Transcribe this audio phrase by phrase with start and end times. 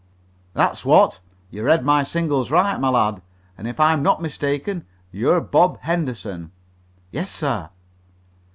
[0.55, 1.19] "That's what.
[1.51, 3.21] You read my signals right, my lad,
[3.55, 6.51] and if I'm not mistaken, you're Bob Henderson."
[7.11, 7.69] "Yes, sir."